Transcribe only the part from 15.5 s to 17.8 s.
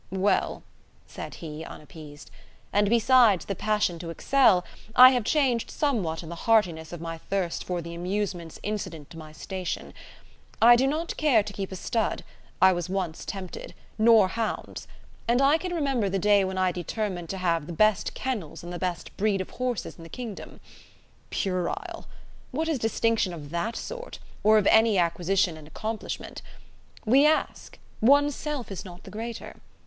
can remember the day when I determined to have the